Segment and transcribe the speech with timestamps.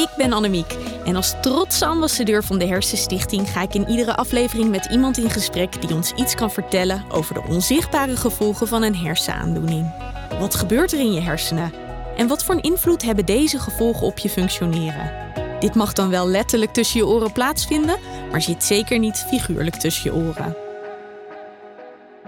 [0.00, 4.70] Ik ben Annemiek en als trotse ambassadeur van de Hersenstichting ga ik in iedere aflevering
[4.70, 8.96] met iemand in gesprek die ons iets kan vertellen over de onzichtbare gevolgen van een
[8.96, 9.92] hersenaandoening.
[10.38, 11.72] Wat gebeurt er in je hersenen?
[12.16, 15.12] En wat voor een invloed hebben deze gevolgen op je functioneren?
[15.58, 17.98] Dit mag dan wel letterlijk tussen je oren plaatsvinden,
[18.30, 20.56] maar zit zeker niet figuurlijk tussen je oren.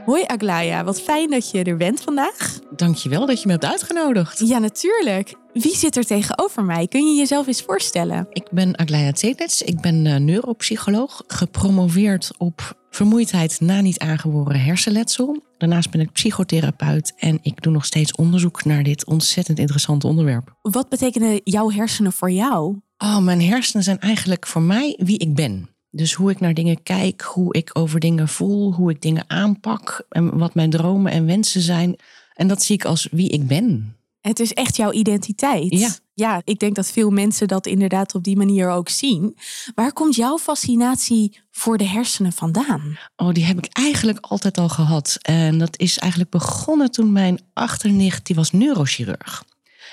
[0.05, 2.59] Hoi Aglaya, wat fijn dat je er bent vandaag.
[2.71, 4.39] Dankjewel dat je me hebt uitgenodigd.
[4.39, 5.35] Ja, natuurlijk.
[5.53, 6.87] Wie zit er tegenover mij?
[6.87, 8.27] Kun je jezelf eens voorstellen?
[8.31, 9.63] Ik ben Aglaya Zenets.
[9.63, 15.43] Ik ben uh, neuropsycholoog, gepromoveerd op vermoeidheid na niet aangeboren hersenletsel.
[15.59, 20.57] Daarnaast ben ik psychotherapeut en ik doe nog steeds onderzoek naar dit ontzettend interessante onderwerp.
[20.63, 22.77] Wat betekenen jouw hersenen voor jou?
[22.99, 25.69] Oh, mijn hersenen zijn eigenlijk voor mij wie ik ben.
[25.91, 30.07] Dus hoe ik naar dingen kijk, hoe ik over dingen voel, hoe ik dingen aanpak
[30.09, 31.97] en wat mijn dromen en wensen zijn.
[32.35, 33.97] En dat zie ik als wie ik ben.
[34.23, 35.79] Het is echt jouw identiteit.
[35.79, 35.91] Ja.
[36.15, 39.37] Ja, ik denk dat veel mensen dat inderdaad op die manier ook zien.
[39.75, 42.99] Waar komt jouw fascinatie voor de hersenen vandaan?
[43.17, 45.19] Oh, die heb ik eigenlijk altijd al gehad.
[45.23, 49.45] En dat is eigenlijk begonnen toen mijn achternicht, die was neurochirurg.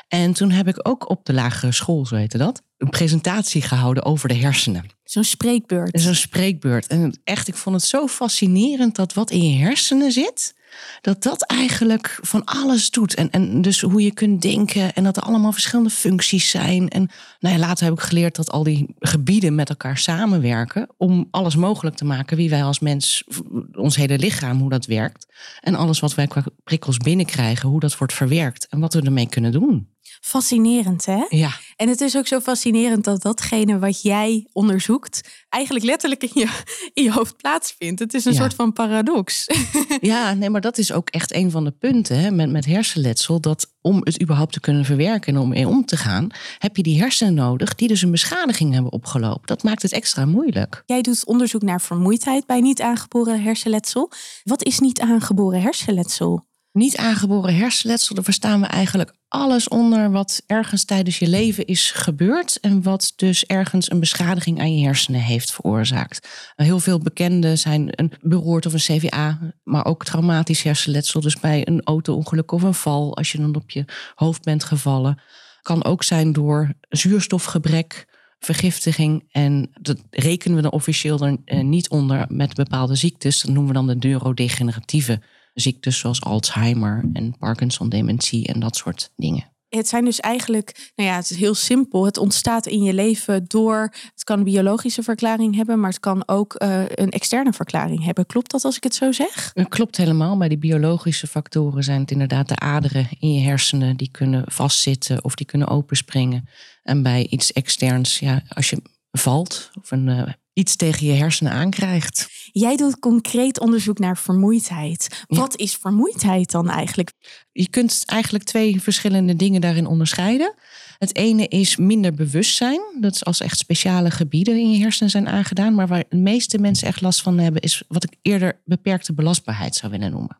[0.07, 4.05] En toen heb ik ook op de lagere school, zo heette dat, een presentatie gehouden
[4.05, 4.85] over de hersenen.
[5.03, 6.02] Zo'n spreekbeurt.
[6.02, 6.88] Zo'n spreekbeurt.
[6.88, 10.53] En echt, ik vond het zo fascinerend dat wat in je hersenen zit,
[11.02, 13.16] dat dat eigenlijk van alles doet.
[13.16, 16.89] En, en dus hoe je kunt denken en dat er allemaal verschillende functies zijn.
[16.89, 21.28] En nou ja, later heb ik geleerd dat al die gebieden met elkaar samenwerken om
[21.31, 23.23] alles mogelijk te maken wie wij als mens,
[23.72, 25.25] ons hele lichaam, hoe dat werkt.
[25.59, 29.30] En alles wat wij qua prikkels binnenkrijgen, hoe dat wordt verwerkt en wat we ermee
[29.30, 29.88] kunnen doen.
[30.22, 31.25] Fascinerend, hè?
[31.30, 31.51] Ja.
[31.79, 36.47] En het is ook zo fascinerend dat datgene wat jij onderzoekt, eigenlijk letterlijk in je,
[36.94, 38.00] in je hoofd plaatsvindt.
[38.00, 38.40] Het is een Ja.
[38.40, 39.45] soort van paradox.
[40.01, 43.41] Ja, nee, maar dat is ook echt een van de punten hè, met, met hersenletsel.
[43.41, 46.84] Dat om het überhaupt te kunnen verwerken en om mee om te gaan, heb je
[46.84, 49.45] die hersenen nodig die dus een beschadiging hebben opgelopen.
[49.47, 50.84] Dat maakt het extra moeilijk.
[50.85, 54.12] Jij doet onderzoek naar vermoeidheid bij niet aangeboren hersenletsel.
[54.44, 56.47] Wat is niet aangeboren hersenletsel?
[56.72, 61.91] Niet aangeboren hersenletsel, daar verstaan we eigenlijk alles onder wat ergens tijdens je leven is
[61.91, 66.28] gebeurd en wat dus ergens een beschadiging aan je hersenen heeft veroorzaakt.
[66.56, 71.68] Heel veel bekende zijn een beroerte of een CVA, maar ook traumatisch hersenletsel, dus bij
[71.68, 75.22] een auto-ongeluk of een val als je dan op je hoofd bent gevallen.
[75.62, 78.07] Kan ook zijn door zuurstofgebrek,
[78.40, 83.41] vergiftiging en dat rekenen we dan officieel er eh, niet onder met bepaalde ziektes.
[83.41, 85.22] Dat noemen we dan de neurodegeneratieve
[85.54, 89.58] ziektes zoals Alzheimer en Parkinson-dementie en dat soort dingen.
[89.70, 92.06] Het zijn dus eigenlijk, nou ja, het is heel simpel.
[92.06, 96.24] Het ontstaat in je leven door, het kan een biologische verklaring hebben, maar het kan
[96.26, 98.26] ook eh, een externe verklaring hebben.
[98.26, 99.52] Klopt dat als ik het zo zeg?
[99.54, 100.38] Het klopt helemaal.
[100.38, 105.24] Bij die biologische factoren zijn het inderdaad de aderen in je hersenen die kunnen vastzitten
[105.24, 106.50] of die kunnen openspringen.
[106.84, 108.81] En bij iets externs, ja, als je
[109.12, 112.28] valt of een, eh, iets tegen je hersenen aankrijgt.
[112.52, 115.24] Jij doet concreet onderzoek naar vermoeidheid.
[115.28, 117.12] Wat is vermoeidheid dan eigenlijk?
[117.52, 120.53] Je kunt eigenlijk twee verschillende dingen daarin onderscheiden.
[120.98, 122.81] Het ene is minder bewustzijn.
[123.00, 125.75] Dat is als echt speciale gebieden in je hersenen zijn aangedaan.
[125.75, 129.75] Maar waar de meeste mensen echt last van hebben, is wat ik eerder beperkte belastbaarheid
[129.75, 130.38] zou willen noemen.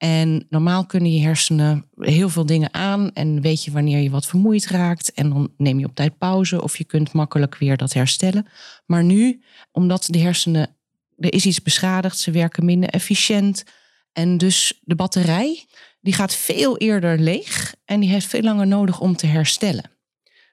[0.00, 4.26] En normaal kunnen je hersenen heel veel dingen aan en weet je wanneer je wat
[4.26, 5.12] vermoeid raakt.
[5.12, 8.46] En dan neem je op tijd pauze of je kunt makkelijk weer dat herstellen.
[8.86, 10.76] Maar nu, omdat de hersenen,
[11.16, 13.64] er is iets beschadigd, ze werken minder efficiënt.
[14.12, 15.64] En dus de batterij,
[16.00, 19.90] die gaat veel eerder leeg en die heeft veel langer nodig om te herstellen.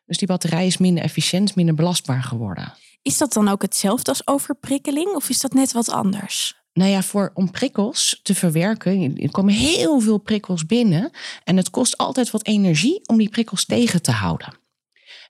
[0.06, 2.74] Dus die batterij is minder efficiënt, minder belastbaar geworden.
[3.02, 6.56] Is dat dan ook hetzelfde als overprikkeling of is dat net wat anders?
[6.78, 11.12] Nou ja, voor, om prikkels te verwerken, er komen heel veel prikkels binnen.
[11.44, 14.54] En het kost altijd wat energie om die prikkels tegen te houden.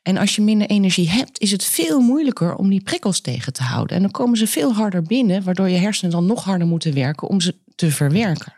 [0.02, 3.64] En als je minder energie hebt, is het veel moeilijker om die prikkels tegen te
[3.64, 3.96] houden.
[3.96, 7.28] En dan komen ze veel harder binnen, waardoor je hersenen dan nog harder moeten werken
[7.28, 8.54] om ze te verwerken.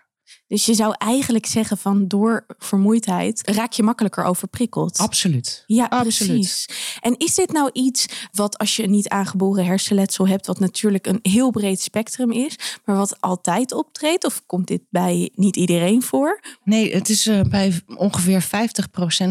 [0.50, 4.98] Dus je zou eigenlijk zeggen van door vermoeidheid raak je makkelijker overprikkeld.
[4.98, 5.64] Absoluut.
[5.68, 6.34] Ja, Absoluut.
[6.34, 6.70] precies.
[7.02, 11.08] En is dit nou iets wat als je een niet aangeboren hersenletsel hebt, wat natuurlijk
[11.08, 12.56] een heel breed spectrum is,
[12.86, 14.26] maar wat altijd optreedt?
[14.26, 16.40] Of komt dit bij niet iedereen voor?
[16.64, 18.48] Nee, het is eh, bij ongeveer 50%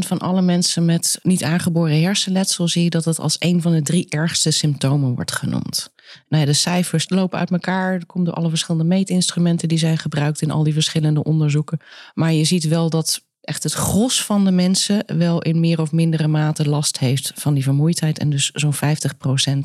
[0.07, 3.83] van alle mensen met niet aangeboren hersenletsel zie je dat het als een van de
[3.83, 5.91] drie ergste symptomen wordt genoemd.
[6.29, 8.07] Nou ja, de cijfers lopen uit elkaar.
[8.07, 11.81] Komt door alle verschillende meetinstrumenten die zijn gebruikt in al die verschillende onderzoeken.
[12.15, 15.93] Maar je ziet wel dat echt het gros van de mensen wel in meer of
[15.93, 18.19] mindere mate last heeft van die vermoeidheid.
[18.19, 18.79] En dus zo'n 50%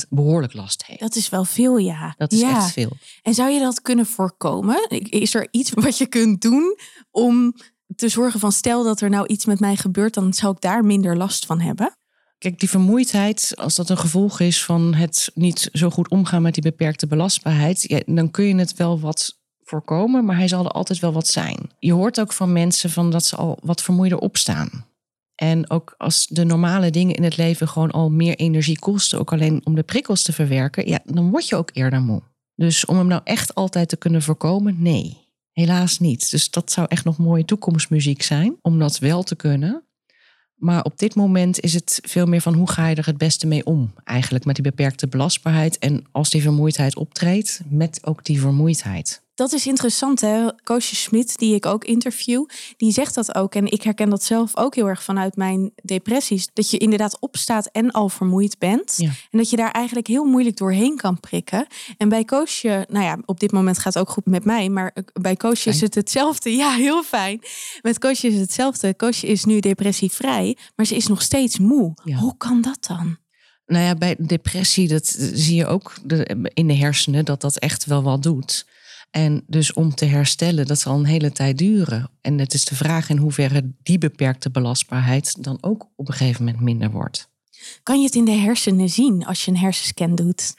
[0.10, 1.00] behoorlijk last heeft.
[1.00, 2.14] Dat is wel veel, ja.
[2.18, 2.56] Dat is ja.
[2.56, 2.92] echt veel.
[3.22, 4.88] En zou je dat kunnen voorkomen?
[5.10, 6.78] Is er iets wat je kunt doen
[7.12, 7.54] om
[7.96, 10.86] te zorgen van stel dat er nou iets met mij gebeurt, dan zou ik daar
[10.86, 11.94] minder last van hebben?
[12.44, 16.54] Kijk, die vermoeidheid, als dat een gevolg is van het niet zo goed omgaan met
[16.54, 20.72] die beperkte belastbaarheid, ja, dan kun je het wel wat voorkomen, maar hij zal er
[20.72, 21.58] altijd wel wat zijn.
[21.80, 24.86] Je hoort ook van mensen van dat ze al wat vermoeider opstaan.
[25.36, 29.32] En ook als de normale dingen in het leven gewoon al meer energie kosten, ook
[29.32, 32.22] alleen om de prikkels te verwerken, ja, dan word je ook eerder moe.
[32.56, 35.18] Dus om hem nou echt altijd te kunnen voorkomen, nee,
[35.52, 36.32] helaas niet.
[36.32, 39.84] Dus dat zou echt nog mooie toekomstmuziek zijn, om dat wel te kunnen.
[40.56, 43.48] Maar op dit moment is het veel meer van hoe ga je er het beste
[43.48, 43.94] mee om?
[44.04, 45.80] Eigenlijk met die beperkte belastbaarheid.
[45.80, 49.23] En als die vermoeidheid optreedt, met ook die vermoeidheid.
[49.36, 50.48] Dat is interessant, hè?
[50.64, 52.46] Koosje Smit, die ik ook interview,
[52.78, 53.56] die zegt dat ook.
[53.56, 56.48] En ik herken dat zelf ook heel erg vanuit mijn depressies.
[56.54, 58.94] Dat je inderdaad opstaat en al vermoeid bent.
[58.98, 59.08] Ja.
[59.08, 61.68] En dat je daar eigenlijk heel moeilijk doorheen kan prikken.
[61.98, 64.70] En bij Koosje, nou ja, op dit moment gaat het ook goed met mij.
[64.70, 66.52] Maar bij Koosje is het hetzelfde.
[66.64, 67.42] Ja, heel fijn.
[67.82, 68.94] Met Koosje is het hetzelfde.
[68.94, 71.94] Koosje is nu depressievrij, maar ze is nog steeds moe.
[72.04, 72.18] Ja.
[72.18, 73.18] Hoe kan dat dan?
[73.66, 75.94] Nou ja, bij depressie, dat zie je ook
[76.54, 78.66] in de hersenen, dat dat echt wel wat doet.
[79.14, 82.10] En dus om te herstellen, dat zal een hele tijd duren.
[82.22, 86.46] En het is de vraag in hoeverre die beperkte belastbaarheid dan ook op een gegeven
[86.46, 87.30] moment minder wordt.
[87.84, 90.54] Kan je het in de hersenen zien als je een hersenscan doet?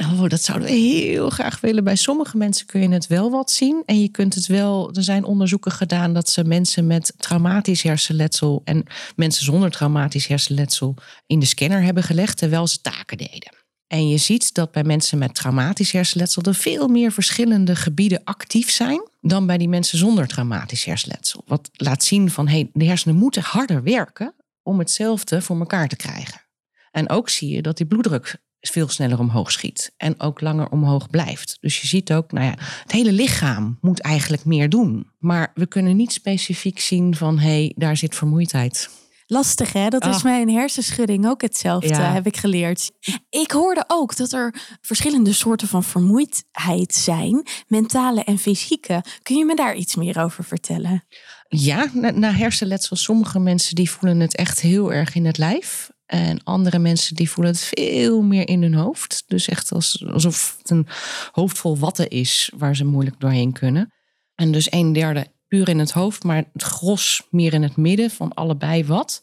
[0.00, 1.84] Oh, dat zouden we heel graag willen.
[1.84, 3.82] Bij sommige mensen kun je het wel wat zien.
[3.86, 4.94] En je kunt het wel.
[4.94, 8.84] Er zijn onderzoeken gedaan dat ze mensen met traumatisch hersenletsel en
[9.16, 10.94] mensen zonder traumatisch hersenletsel
[11.26, 13.63] in de scanner hebben gelegd terwijl ze taken deden.
[13.94, 18.70] En je ziet dat bij mensen met traumatisch hersenletsel er veel meer verschillende gebieden actief
[18.70, 21.42] zijn dan bij die mensen zonder traumatisch hersenletsel.
[21.46, 25.96] Wat laat zien van hey, de hersenen moeten harder werken om hetzelfde voor elkaar te
[25.96, 26.40] krijgen.
[26.90, 31.10] En ook zie je dat die bloeddruk veel sneller omhoog schiet en ook langer omhoog
[31.10, 31.56] blijft.
[31.60, 35.10] Dus je ziet ook, nou ja, het hele lichaam moet eigenlijk meer doen.
[35.18, 38.88] Maar we kunnen niet specifiek zien van hé, hey, daar zit vermoeidheid.
[39.26, 39.88] Lastig hè?
[39.88, 40.22] Dat is Ah.
[40.22, 42.12] bij een hersenschudding ook hetzelfde, Ja.
[42.12, 42.90] heb ik geleerd.
[43.30, 49.04] Ik hoorde ook dat er verschillende soorten van vermoeidheid zijn, mentale en fysieke.
[49.22, 51.04] Kun je me daar iets meer over vertellen?
[51.48, 55.90] Ja, na, na hersenletsel, sommige mensen die voelen het echt heel erg in het lijf.
[56.06, 59.22] En andere mensen die voelen het veel meer in hun hoofd.
[59.26, 60.86] Dus echt als, alsof het een
[61.32, 63.92] hoofd vol watten is waar ze moeilijk doorheen kunnen.
[64.34, 68.10] En dus een derde puur in het hoofd, maar het gros meer in het midden
[68.10, 69.20] van allebei wat.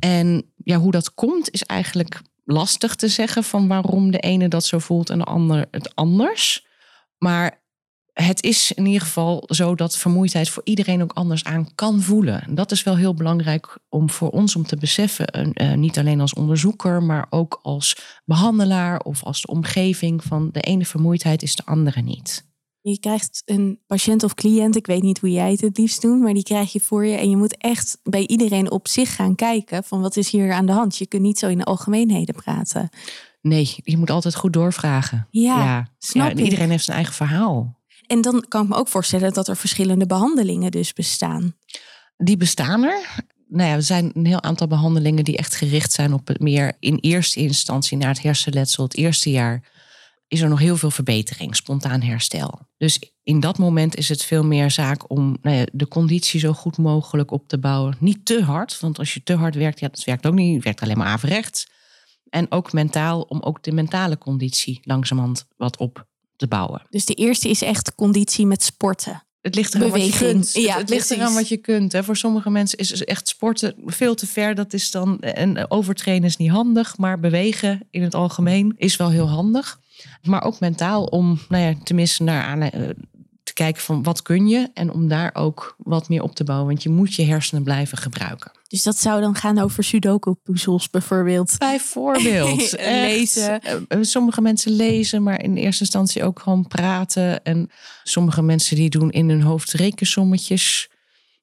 [0.00, 4.64] En ja, hoe dat komt is eigenlijk lastig te zeggen van waarom de ene dat
[4.64, 6.66] zo voelt en de ander het anders.
[7.18, 7.62] Maar
[8.12, 12.42] het is in ieder geval zo dat vermoeidheid voor iedereen ook anders aan kan voelen.
[12.42, 15.26] En dat is wel heel belangrijk om voor ons om te beseffen.
[15.26, 20.60] eh, niet alleen als onderzoeker, maar ook als behandelaar of als de omgeving van de
[20.60, 22.50] ene vermoeidheid is de andere niet.
[22.82, 26.20] Je krijgt een patiënt of cliënt, ik weet niet hoe jij het het liefst doet,
[26.20, 27.16] maar die krijg je voor je.
[27.16, 30.66] En je moet echt bij iedereen op zich gaan kijken van wat is hier aan
[30.66, 30.98] de hand.
[30.98, 32.88] Je kunt niet zo in de algemeenheden praten.
[33.40, 35.26] Nee, je moet altijd goed doorvragen.
[35.30, 36.44] Ja, snap en ik.
[36.44, 37.80] iedereen heeft zijn eigen verhaal.
[38.06, 41.56] En dan kan ik me ook voorstellen dat er verschillende behandelingen dus bestaan.
[42.16, 43.24] Die bestaan er.
[43.48, 46.72] Nou ja, er zijn een heel aantal behandelingen die echt gericht zijn op het meer
[46.80, 48.84] in eerste instantie naar het hersenletsel.
[48.84, 49.70] Het eerste jaar
[50.32, 52.58] is er nog heel veel verbetering, spontaan herstel.
[52.76, 56.52] Dus in dat moment is het veel meer zaak om nou ja, de conditie zo
[56.52, 57.96] goed mogelijk op te bouwen.
[57.98, 60.54] Niet te hard, want als je te hard werkt, ja, dat werkt ook niet.
[60.54, 61.68] Het werkt alleen maar averechts.
[62.28, 66.82] En ook mentaal, om ook de mentale conditie langzamerhand wat op te bouwen.
[66.90, 69.22] Dus de eerste is echt conditie met sporten.
[69.40, 70.52] Het ligt eraan wat je kunt.
[70.52, 71.22] Ja, het, het ligt precies.
[71.22, 71.92] eraan wat je kunt.
[71.92, 72.04] Hè.
[72.04, 74.54] Voor sommige mensen is dus echt sporten veel te ver.
[74.54, 76.96] Dat is dan, en overtrainen is niet handig.
[76.96, 79.80] Maar bewegen in het algemeen is wel heel handig.
[80.22, 82.88] Maar ook mentaal om, nou ja, tenminste naar aan, eh,
[83.42, 84.70] te kijken van wat kun je.
[84.74, 86.68] En om daar ook wat meer op te bouwen.
[86.68, 88.50] Want je moet je hersenen blijven gebruiken.
[88.68, 91.58] Dus dat zou dan gaan over sudoku-puzzels bijvoorbeeld.
[91.58, 92.72] Bijvoorbeeld.
[92.80, 93.62] Lezen.
[93.62, 97.44] Eh, eh, Sommige mensen lezen, maar in eerste instantie ook gewoon praten.
[97.44, 97.70] En
[98.02, 100.88] sommige mensen die doen in hun hoofd rekensommetjes.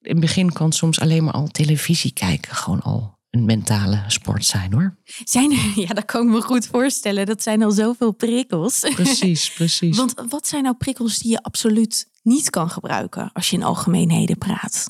[0.02, 4.46] In het begin kan soms alleen maar al televisie kijken gewoon al een mentale sport
[4.46, 4.98] zijn hoor.
[5.24, 7.26] Zijn er, ja, dat kan ik me goed voorstellen.
[7.26, 8.80] Dat zijn al zoveel prikkels.
[8.96, 9.98] Precies, precies.
[9.98, 14.38] Want wat zijn nou prikkels die je absoluut niet kan gebruiken als je in algemeenheden
[14.38, 14.88] praat?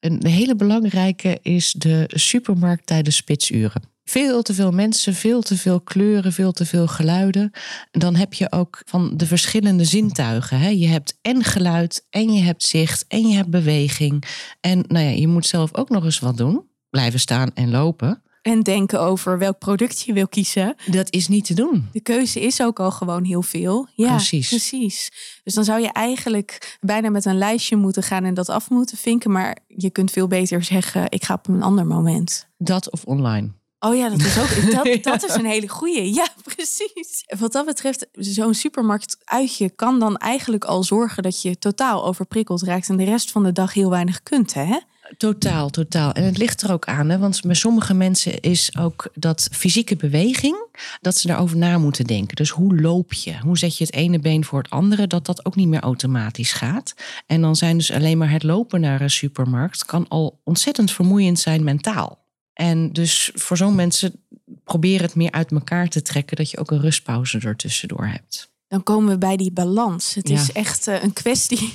[0.00, 3.92] Een hele belangrijke is de supermarkt tijdens spitsuren.
[4.04, 7.50] Veel te veel mensen, veel te veel kleuren, veel te veel geluiden.
[7.90, 10.58] Dan heb je ook van de verschillende zintuigen.
[10.58, 10.68] Hè?
[10.68, 14.24] Je hebt en geluid, en je hebt zicht, en je hebt beweging.
[14.60, 16.64] En nou ja, je moet zelf ook nog eens wat doen.
[16.94, 18.22] Blijven staan en lopen.
[18.42, 20.74] En denken over welk product je wil kiezen.
[20.86, 21.88] Dat is niet te doen.
[21.92, 23.88] De keuze is ook al gewoon heel veel.
[23.94, 24.48] Ja, Precies.
[24.48, 25.12] precies.
[25.44, 28.96] Dus dan zou je eigenlijk bijna met een lijstje moeten gaan en dat af moeten
[28.96, 29.30] vinken.
[29.30, 32.46] Maar je kunt veel beter zeggen, ik ga op een ander moment.
[32.58, 33.50] Dat of online.
[33.78, 36.14] Oh ja, dat is ook dat, dat is een hele goeie.
[36.14, 37.24] Ja, precies.
[37.38, 42.88] Wat dat betreft, zo'n supermarktuitje kan dan eigenlijk al zorgen dat je totaal overprikkeld raakt
[42.88, 44.78] en de rest van de dag heel weinig kunt, hè?
[45.16, 46.12] Totaal, totaal.
[46.12, 47.18] En het ligt er ook aan, hè?
[47.18, 50.66] want bij sommige mensen is ook dat fysieke beweging,
[51.00, 52.36] dat ze daarover na moeten denken.
[52.36, 53.38] Dus hoe loop je?
[53.38, 55.06] Hoe zet je het ene been voor het andere?
[55.06, 56.94] Dat dat ook niet meer automatisch gaat.
[57.26, 61.38] En dan zijn dus alleen maar het lopen naar een supermarkt kan al ontzettend vermoeiend
[61.38, 62.22] zijn mentaal.
[62.52, 64.24] En dus voor zo'n mensen
[64.64, 68.53] probeer het meer uit elkaar te trekken, dat je ook een rustpauze ertussendoor hebt.
[68.74, 70.14] Dan komen we bij die balans.
[70.14, 70.34] Het Ja.
[70.34, 71.74] is echt eh, een kwestie.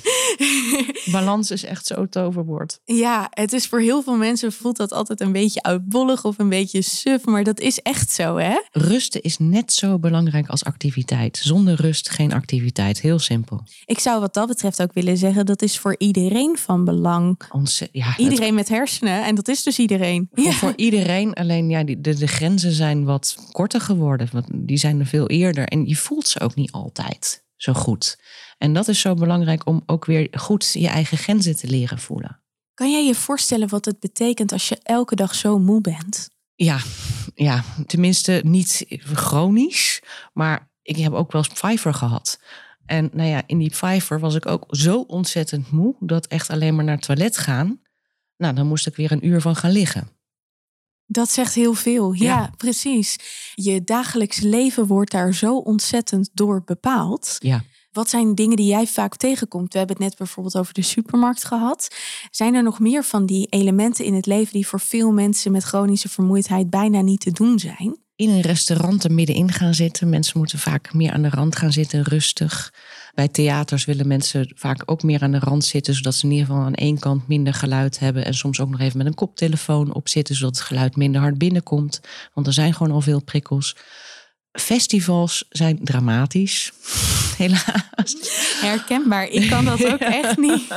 [1.12, 2.80] Balans is echt zo toverwoord.
[2.84, 6.48] ja, het is voor heel veel mensen voelt dat altijd een beetje uitbollig of een
[6.48, 8.54] beetje suf, maar dat is echt zo, hè?
[8.70, 11.36] Rusten is net zo belangrijk als activiteit.
[11.42, 13.00] Zonder rust geen activiteit.
[13.00, 13.60] Heel simpel.
[13.84, 17.40] Ik zou wat dat betreft ook willen zeggen, dat is voor iedereen van belang.
[17.50, 20.28] Ontze- ja, Iedereen met hersenen, en dat is dus iedereen.
[20.32, 21.34] voor, voor iedereen.
[21.34, 24.28] Alleen ja, die, de, de grenzen zijn wat korter geworden.
[24.32, 25.64] Want die zijn er veel eerder.
[25.66, 28.18] En je voelt ze ook niet altijd zo goed.
[28.58, 32.42] En dat is zo belangrijk om ook weer goed je eigen grenzen te leren voelen.
[32.74, 36.30] Kan jij je voorstellen wat het betekent als je elke dag zo moe bent?
[36.54, 36.78] Ja,
[37.34, 40.02] ja, tenminste niet chronisch.
[40.32, 42.40] Maar ik heb ook wel eens Pfeiffer gehad.
[42.86, 45.94] En nou ja, in die Pfeiffer was ik ook zo ontzettend moe...
[46.00, 47.80] dat echt alleen maar naar het toilet gaan...
[48.36, 50.08] Nou, dan moest ik weer een uur van gaan liggen.
[51.12, 52.12] Dat zegt heel veel.
[52.12, 52.50] Ja, Ja.
[52.56, 53.16] precies.
[53.54, 57.36] Je dagelijks leven wordt daar zo ontzettend door bepaald.
[57.38, 57.62] Ja.
[57.92, 59.72] Wat zijn dingen die jij vaak tegenkomt?
[59.72, 61.94] We hebben het net bijvoorbeeld over de supermarkt gehad.
[62.30, 65.62] Zijn er nog meer van die elementen in het leven die voor veel mensen met
[65.62, 67.96] chronische vermoeidheid bijna niet te doen zijn?
[68.20, 70.08] In een restaurant er middenin gaan zitten.
[70.08, 72.72] Mensen moeten vaak meer aan de rand gaan zitten, rustig.
[73.14, 76.46] Bij theaters willen mensen vaak ook meer aan de rand zitten, zodat ze in ieder
[76.46, 78.24] geval aan één kant minder geluid hebben.
[78.24, 81.38] En soms ook nog even met een koptelefoon op zitten, zodat het geluid minder hard
[81.38, 82.00] binnenkomt.
[82.34, 83.76] Want er zijn gewoon al veel prikkels.
[84.52, 86.72] Festivals zijn dramatisch,
[87.36, 88.16] helaas.
[88.60, 89.28] Herkenbaar.
[89.28, 90.68] Ik kan dat ook echt niet.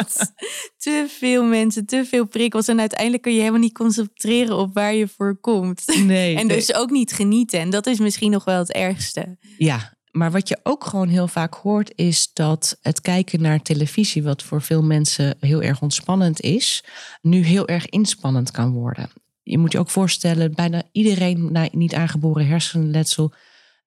[0.78, 2.68] Te veel mensen, te veel prikkels.
[2.68, 6.04] En uiteindelijk kun je helemaal niet concentreren op waar je voor komt.
[6.06, 7.60] Nee, En dus ook niet genieten.
[7.60, 9.38] En dat is misschien nog wel het ergste.
[9.58, 14.24] Ja, maar wat je ook gewoon heel vaak hoort is dat het kijken naar televisie,
[14.24, 16.84] wat voor veel mensen heel erg ontspannend is,
[17.22, 19.10] nu heel erg inspannend kan worden.
[19.44, 23.34] Je moet je ook voorstellen, bijna iedereen na niet aangeboren hersenletsel,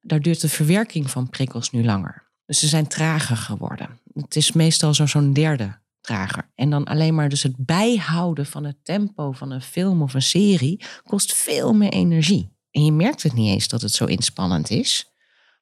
[0.06, 2.24] daar duurt de verwerking van prikkels nu langer.
[2.46, 4.00] Dus ze zijn trager geworden.
[4.12, 6.50] Het is meestal zo- zo'n derde trager.
[6.54, 10.22] En dan alleen maar dus het bijhouden van het tempo van een film of een
[10.22, 12.54] serie kost veel meer energie.
[12.70, 15.10] En je merkt het niet eens dat het zo inspannend is.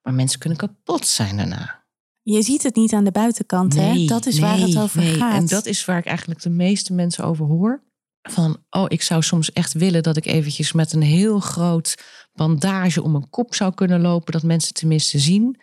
[0.02, 1.82] Maar mensen kunnen kapot zijn daarna.
[2.22, 4.04] Je ziet het niet aan de buitenkant, hè?
[4.04, 5.14] Dat is waar het over nee.
[5.14, 5.34] gaat.
[5.34, 7.82] En dat is waar ik eigenlijk de meeste mensen over hoor.
[8.30, 11.94] Van, oh, ik zou soms echt willen dat ik eventjes met een heel groot
[12.32, 14.32] bandage om mijn kop zou kunnen lopen.
[14.32, 15.60] Dat mensen tenminste zien.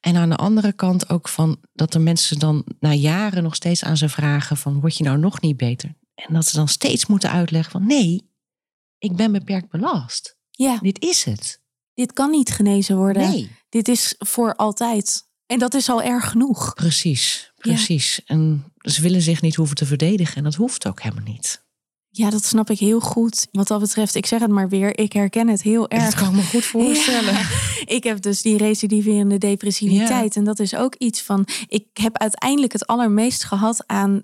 [0.00, 3.84] En aan de andere kant ook van dat er mensen dan na jaren nog steeds
[3.84, 5.94] aan ze vragen van, word je nou nog niet beter?
[6.14, 8.30] En dat ze dan steeds moeten uitleggen van, nee,
[8.98, 10.36] ik ben beperkt belast.
[10.50, 11.60] Ja, Dit is het.
[11.94, 13.30] dit kan niet genezen worden.
[13.30, 13.50] Nee.
[13.68, 15.26] Dit is voor altijd.
[15.46, 16.74] En dat is al erg genoeg.
[16.74, 18.20] Precies, precies.
[18.24, 20.36] En ze willen zich niet hoeven te verdedigen.
[20.36, 21.66] En dat hoeft ook helemaal niet.
[22.10, 23.46] Ja, dat snap ik heel goed.
[23.52, 26.04] Wat dat betreft, ik zeg het maar weer, ik herken het heel erg.
[26.04, 27.32] Dat kan me goed voorstellen.
[27.32, 27.48] Ja,
[27.84, 30.36] ik heb dus die recidiverende depressiviteit.
[30.36, 31.46] En dat is ook iets van.
[31.66, 34.22] Ik heb uiteindelijk het allermeest gehad aan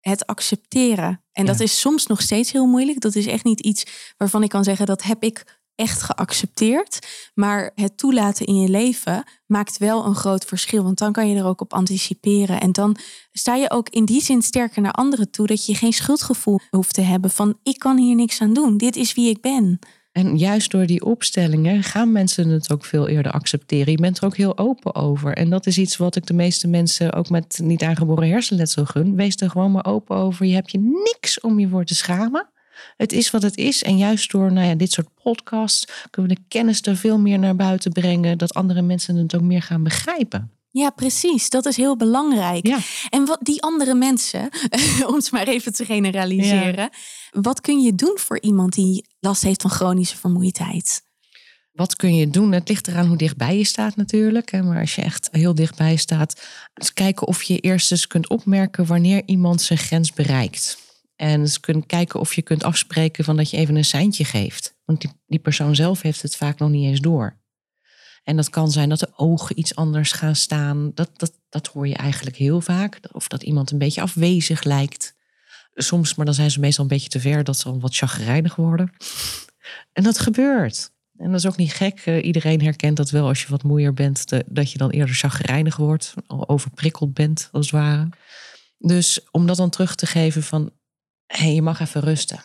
[0.00, 1.22] het accepteren.
[1.32, 3.00] En dat is soms nog steeds heel moeilijk.
[3.00, 3.84] Dat is echt niet iets
[4.16, 6.98] waarvan ik kan zeggen dat heb ik echt geaccepteerd.
[7.34, 10.82] Maar het toelaten in je leven maakt wel een groot verschil.
[10.82, 12.60] Want dan kan je er ook op anticiperen.
[12.60, 12.96] En dan
[13.32, 15.46] sta je ook in die zin sterker naar anderen toe.
[15.46, 18.76] Dat je geen schuldgevoel hoeft te hebben van ik kan hier niks aan doen.
[18.76, 19.78] Dit is wie ik ben.
[20.12, 23.92] En juist door die opstellingen gaan mensen het ook veel eerder accepteren.
[23.92, 25.32] Je bent er ook heel open over.
[25.32, 29.16] En dat is iets wat ik de meeste mensen ook met niet aangeboren hersenletsel gun.
[29.16, 30.46] Wees er gewoon maar open over.
[30.46, 32.48] Je hebt je niks om je voor te schamen.
[32.96, 33.82] Het is wat het is.
[33.82, 37.38] En juist door nou ja, dit soort podcasts kunnen we de kennis er veel meer
[37.38, 38.38] naar buiten brengen.
[38.38, 40.50] Dat andere mensen het ook meer gaan begrijpen.
[40.70, 41.50] Ja, precies.
[41.50, 42.66] Dat is heel belangrijk.
[42.66, 42.78] Ja.
[43.10, 44.48] En wat die andere mensen,
[45.08, 46.90] om het maar even te generaliseren,
[47.30, 51.02] wat kun je doen voor iemand die last heeft van chronische vermoeidheid?
[51.72, 52.52] Wat kun je doen?
[52.52, 54.52] Het ligt eraan hoe dichtbij je staat natuurlijk.
[54.62, 56.42] Maar als je echt heel dichtbij staat,
[56.94, 60.83] kijken of je eerst eens kunt opmerken wanneer iemand zijn grens bereikt.
[61.16, 64.76] En eens kunt kijken of je kunt afspreken van dat je even een seintje geeft.
[64.84, 67.42] Want die, die persoon zelf heeft het vaak nog niet eens door.
[68.24, 70.90] En dat kan zijn dat de ogen iets anders gaan staan.
[70.94, 73.00] Dat, dat, dat hoor je eigenlijk heel vaak.
[73.12, 75.14] Of dat iemand een beetje afwezig lijkt.
[75.74, 78.56] Soms, maar dan zijn ze meestal een beetje te ver dat ze al wat chagrijnig
[78.56, 78.92] worden.
[79.92, 80.92] En dat gebeurt.
[81.16, 82.02] En dat is ook niet gek.
[82.04, 85.76] Eh, iedereen herkent dat wel als je wat moeier bent, dat je dan eerder chagrijnig
[85.76, 88.08] wordt, overprikkeld bent, als het ware.
[88.78, 90.72] Dus om dat dan terug te geven van,
[91.26, 92.44] hey, je mag even rusten.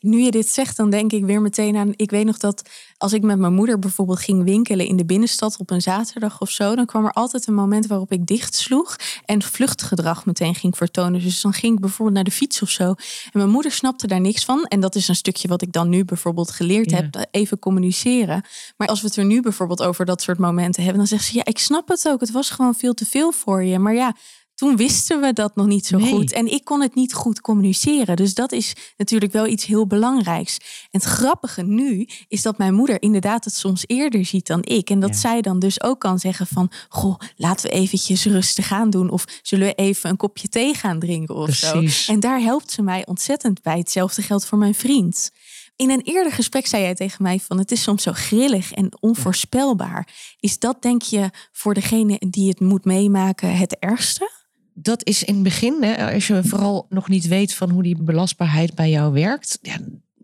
[0.00, 1.92] Nu je dit zegt, dan denk ik weer meteen aan.
[1.96, 5.58] Ik weet nog dat als ik met mijn moeder bijvoorbeeld ging winkelen in de binnenstad
[5.58, 8.96] op een zaterdag of zo, dan kwam er altijd een moment waarop ik dicht sloeg
[9.24, 11.20] en vluchtgedrag meteen ging vertonen.
[11.20, 12.84] Dus dan ging ik bijvoorbeeld naar de fiets of zo.
[12.84, 14.64] En mijn moeder snapte daar niks van.
[14.64, 18.44] En dat is een stukje wat ik dan nu bijvoorbeeld geleerd heb, even communiceren.
[18.76, 21.36] Maar als we het er nu bijvoorbeeld over dat soort momenten hebben, dan zegt ze:
[21.36, 22.20] Ja, ik snap het ook.
[22.20, 23.78] Het was gewoon veel te veel voor je.
[23.78, 24.14] Maar ja,
[24.58, 26.32] toen wisten we dat nog niet zo goed.
[26.32, 28.16] En ik kon het niet goed communiceren.
[28.16, 30.56] Dus dat is natuurlijk wel iets heel belangrijks.
[30.90, 34.90] En het grappige nu is dat mijn moeder inderdaad het soms eerder ziet dan ik.
[34.90, 36.70] En dat zij dan dus ook kan zeggen van...
[36.88, 39.10] Goh, laten we eventjes rustig aan doen.
[39.10, 42.04] Of zullen we even een kopje thee gaan drinken of Precies.
[42.04, 42.12] zo.
[42.12, 43.78] En daar helpt ze mij ontzettend bij.
[43.78, 45.30] Hetzelfde geldt voor mijn vriend.
[45.76, 48.90] In een eerder gesprek zei jij tegen mij van het is soms zo grillig en
[49.00, 50.08] onvoorspelbaar.
[50.40, 54.37] Is dat denk je voor degene die het moet meemaken het ergste?
[54.82, 58.02] Dat is in het begin, hè, als je vooral nog niet weet van hoe die
[58.02, 59.58] belastbaarheid bij jou werkt.
[59.62, 59.76] Ja,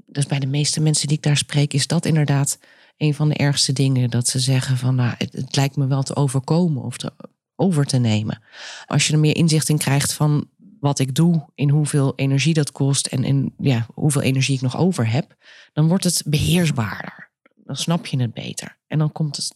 [0.06, 2.58] dus bij de meeste mensen die ik daar spreek, is dat inderdaad
[2.96, 4.10] een van de ergste dingen.
[4.10, 7.12] Dat ze zeggen van nou, het, lijkt me wel te overkomen of te,
[7.56, 8.42] over te nemen.
[8.86, 10.48] Als je er meer inzicht in krijgt van
[10.80, 14.76] wat ik doe, in hoeveel energie dat kost en in ja, hoeveel energie ik nog
[14.76, 15.36] over heb,
[15.72, 17.30] dan wordt het beheersbaarder.
[17.64, 18.76] Dan snap je het beter.
[18.86, 19.54] En dan komt het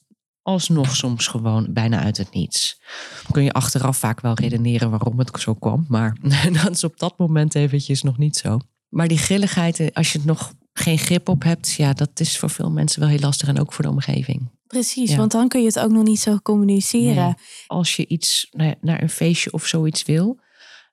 [0.49, 2.81] alsnog soms gewoon bijna uit het niets.
[3.31, 6.17] kun je achteraf vaak wel redeneren waarom het zo kwam, maar
[6.63, 8.59] dat is op dat moment eventjes nog niet zo.
[8.89, 12.39] Maar die grilligheid, eh, als je het nog geen grip op hebt, ja, dat is
[12.39, 14.51] voor veel mensen wel heel lastig en ook voor de omgeving.
[14.67, 17.37] Precies, want dan kun je het ook nog niet zo communiceren.
[17.67, 18.49] Als je iets
[18.81, 20.41] naar een feestje of zoiets wil,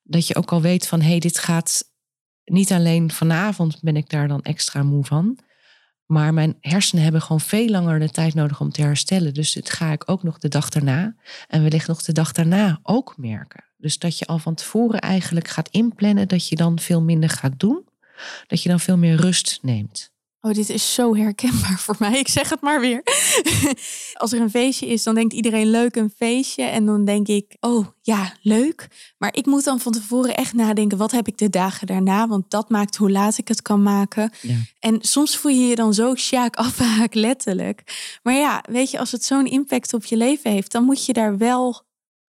[0.03, 1.84] dat je ook al weet van hé, hey, dit gaat
[2.45, 5.39] niet alleen vanavond ben ik daar dan extra moe van,
[6.05, 9.33] maar mijn hersenen hebben gewoon veel langer de tijd nodig om te herstellen.
[9.33, 11.15] Dus dit ga ik ook nog de dag daarna
[11.47, 13.63] en wellicht nog de dag daarna ook merken.
[13.77, 17.59] Dus dat je al van tevoren eigenlijk gaat inplannen dat je dan veel minder gaat
[17.59, 17.83] doen.
[18.47, 20.13] Dat je dan veel meer rust neemt.
[20.45, 22.19] Oh, dit is zo herkenbaar voor mij.
[22.19, 23.01] Ik zeg het maar weer.
[24.13, 26.63] Als er een feestje is, dan denkt iedereen leuk een feestje.
[26.63, 28.88] En dan denk ik, oh ja, leuk.
[29.17, 32.27] Maar ik moet dan van tevoren echt nadenken, wat heb ik de dagen daarna?
[32.27, 34.31] Want dat maakt hoe laat ik het kan maken.
[34.41, 34.55] Ja.
[34.79, 37.84] En soms voel je je dan zo sjaak afhaak, letterlijk.
[38.23, 41.13] Maar ja, weet je, als het zo'n impact op je leven heeft, dan moet je
[41.13, 41.81] daar wel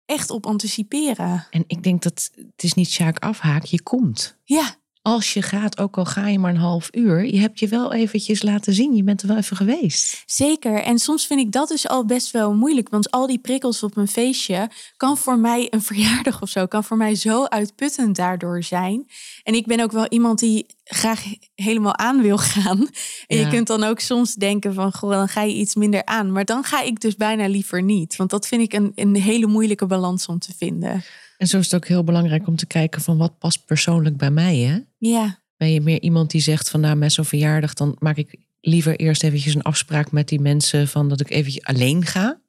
[0.04, 1.46] echt op anticiperen.
[1.50, 4.36] En ik denk dat het is niet sjaak afhaak, je komt.
[4.44, 7.68] Ja, als je gaat, ook al ga je maar een half uur, je hebt je
[7.68, 8.96] wel eventjes laten zien.
[8.96, 10.22] Je bent er wel even geweest.
[10.26, 10.82] Zeker.
[10.82, 12.88] En soms vind ik dat dus al best wel moeilijk.
[12.88, 16.84] Want al die prikkels op een feestje kan voor mij een verjaardag of zo, kan
[16.84, 19.06] voor mij zo uitputtend daardoor zijn.
[19.42, 22.88] En ik ben ook wel iemand die graag helemaal aan wil gaan.
[23.26, 26.32] En je kunt dan ook soms denken van, goh, dan ga je iets minder aan.
[26.32, 28.16] Maar dan ga ik dus bijna liever niet.
[28.16, 31.04] Want dat vind ik een, een hele moeilijke balans om te vinden.
[31.36, 34.30] En zo is het ook heel belangrijk om te kijken van wat past persoonlijk bij
[34.30, 34.56] mij.
[34.56, 34.78] Hè?
[34.98, 35.42] Ja.
[35.56, 38.96] Ben je meer iemand die zegt van nou met zo'n verjaardag dan maak ik liever
[38.96, 42.40] eerst eventjes een afspraak met die mensen van dat ik eventjes alleen ga.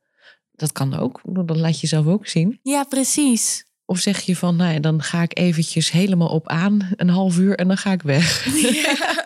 [0.52, 2.60] Dat kan ook, dan laat je zelf ook zien.
[2.63, 3.64] Ja, precies.
[3.86, 7.38] Of zeg je van, nou ja, dan ga ik eventjes helemaal op aan, een half
[7.38, 8.45] uur en dan ga ik weg.
[8.71, 9.24] Ja.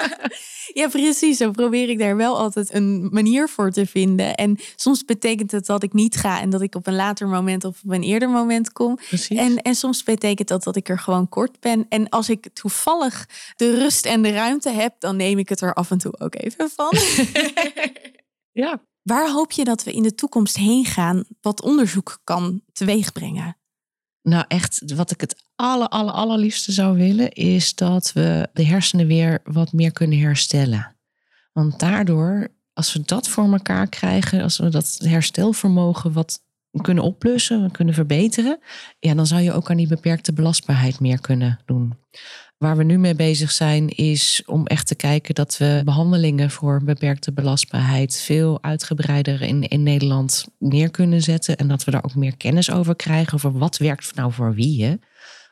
[0.74, 1.38] Ja, precies.
[1.38, 4.36] Zo probeer ik daar wel altijd een manier voor te vinden.
[4.36, 7.64] En soms betekent het dat ik niet ga en dat ik op een later moment
[7.64, 8.96] of op een eerder moment kom.
[8.96, 9.38] Precies.
[9.38, 11.86] En, en soms betekent dat dat ik er gewoon kort ben.
[11.90, 15.74] En als ik toevallig de rust en de ruimte heb, dan neem ik het er
[15.74, 16.94] af en toe ook even van.
[18.64, 18.82] ja.
[19.04, 23.59] Waar hoop je dat we in de toekomst heen gaan, wat onderzoek kan teweegbrengen?
[24.22, 29.08] Nou, echt, wat ik het aller, aller, allerliefste zou willen, is dat we de hersenen
[29.08, 30.96] weer wat meer kunnen herstellen.
[31.54, 36.42] Want daardoor, als we dat voor elkaar krijgen, als we dat herstelvermogen wat
[36.82, 38.60] kunnen oplussen, kunnen verbeteren,
[39.00, 41.98] ja, dan zou je ook aan die beperkte belastbaarheid meer kunnen doen.
[42.60, 46.84] Waar we nu mee bezig zijn, is om echt te kijken dat we behandelingen voor
[46.84, 51.58] beperkte belastbaarheid veel uitgebreider in, in Nederland neer kunnen zetten.
[51.58, 54.84] En dat we daar ook meer kennis over krijgen over wat werkt nou voor wie.
[54.84, 54.96] Hè?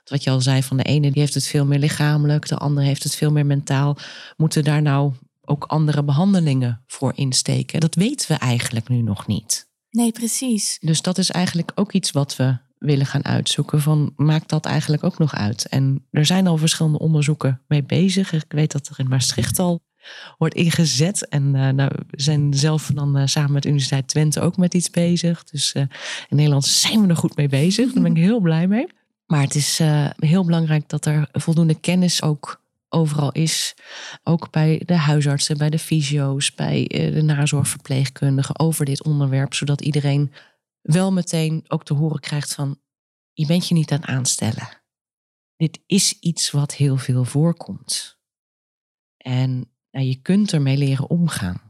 [0.03, 2.85] Wat je al zei, van de ene die heeft het veel meer lichamelijk, de andere
[2.85, 3.97] heeft het veel meer mentaal.
[4.37, 7.79] Moeten daar nou ook andere behandelingen voor insteken.
[7.79, 9.67] Dat weten we eigenlijk nu nog niet.
[9.89, 10.77] Nee, precies.
[10.79, 13.81] Dus dat is eigenlijk ook iets wat we willen gaan uitzoeken.
[13.81, 15.67] Van maakt dat eigenlijk ook nog uit?
[15.67, 18.33] En er zijn al verschillende onderzoeken mee bezig.
[18.33, 19.81] Ik weet dat er in Maastricht al
[20.37, 21.27] wordt ingezet.
[21.27, 24.73] En uh, nou, we zijn zelf dan uh, samen met de Universiteit Twente ook met
[24.73, 25.43] iets bezig.
[25.43, 25.83] Dus uh,
[26.29, 27.93] in Nederland zijn we er goed mee bezig.
[27.93, 28.87] Daar ben ik heel blij mee.
[29.25, 29.79] Maar het is
[30.17, 33.75] heel belangrijk dat er voldoende kennis ook overal is.
[34.23, 39.53] Ook bij de huisartsen, bij de fysio's, bij de nazorgverpleegkundigen over dit onderwerp.
[39.53, 40.31] Zodat iedereen
[40.87, 42.79] wel meteen ook te horen krijgt van
[43.33, 44.81] je bent je niet aan het aanstellen.
[45.55, 48.17] Dit is iets wat heel veel voorkomt.
[49.17, 51.67] En nou, je kunt ermee leren omgaan.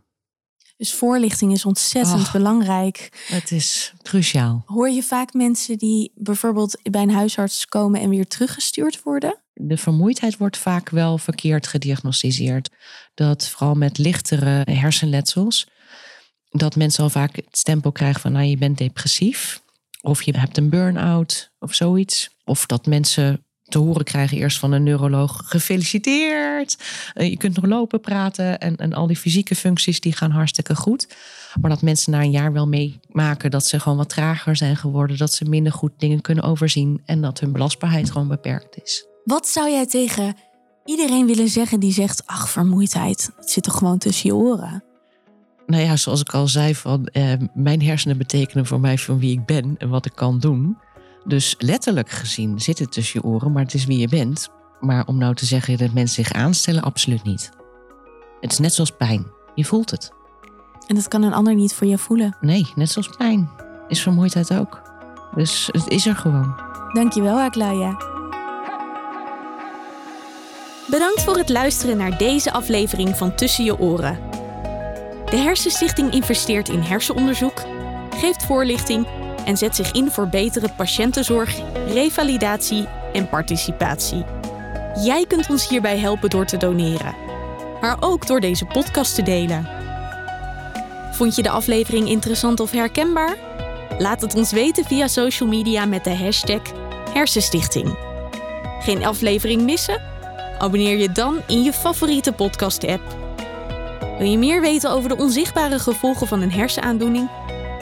[0.77, 3.25] Dus voorlichting is ontzettend belangrijk.
[3.27, 4.63] Het is cruciaal.
[4.65, 9.41] Hoor je vaak mensen die bijvoorbeeld bij een huisarts komen en weer teruggestuurd worden?
[9.53, 12.69] De vermoeidheid wordt vaak wel verkeerd gediagnosticeerd.
[13.13, 15.67] Dat vooral met lichtere hersenletsels,
[16.57, 19.61] dat mensen al vaak het stempel krijgen van nou je bent depressief.
[20.01, 22.29] Of je hebt een burn-out of zoiets.
[22.45, 26.77] Of dat mensen te horen krijgen eerst van een neuroloog gefeliciteerd.
[27.13, 30.75] Eh, Je kunt nog lopen, praten en, en al die fysieke functies die gaan hartstikke
[30.75, 31.15] goed.
[31.61, 35.17] Maar dat mensen na een jaar wel meemaken dat ze gewoon wat trager zijn geworden.
[35.17, 37.01] Dat ze minder goed dingen kunnen overzien.
[37.05, 39.05] En dat hun belastbaarheid gewoon beperkt is.
[39.23, 40.35] Wat zou jij tegen
[40.85, 44.83] iedereen willen zeggen die zegt: Ach, vermoeidheid, het zit toch gewoon tussen je oren?
[45.67, 49.31] Nou ja, zoals ik al zei, van, eh, mijn hersenen betekenen voor mij van wie
[49.31, 50.77] ik ben en wat ik kan doen.
[51.25, 54.49] Dus letterlijk gezien zit het tussen je oren, maar het is wie je bent.
[54.79, 57.49] Maar om nou te zeggen dat mensen zich aanstellen, absoluut niet.
[58.41, 59.25] Het is net zoals pijn.
[59.55, 60.11] Je voelt het.
[60.87, 62.37] En dat kan een ander niet voor je voelen.
[62.41, 63.49] Nee, net zoals pijn.
[63.87, 64.81] Is vermoeidheid ook.
[65.35, 66.55] Dus het is er gewoon.
[66.93, 67.97] Dankjewel, Aklaya.
[70.89, 74.36] Bedankt voor het luisteren naar deze aflevering van Tussen je oren.
[75.29, 77.63] De Hersenstichting investeert in hersenonderzoek,
[78.15, 79.07] geeft voorlichting
[79.45, 81.55] en zet zich in voor betere patiëntenzorg,
[81.87, 84.25] revalidatie en participatie.
[85.03, 87.15] Jij kunt ons hierbij helpen door te doneren,
[87.81, 89.69] maar ook door deze podcast te delen.
[91.11, 93.35] Vond je de aflevering interessant of herkenbaar?
[93.97, 96.61] Laat het ons weten via social media met de hashtag
[97.13, 97.97] Hersenstichting.
[98.79, 100.01] Geen aflevering missen?
[100.59, 103.26] Abonneer je dan in je favoriete podcast-app.
[104.17, 107.29] Wil je meer weten over de onzichtbare gevolgen van een hersenaandoening?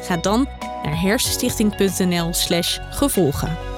[0.02, 0.48] Ga dan
[0.84, 3.75] naar hersenstichting.nl/gevolgen.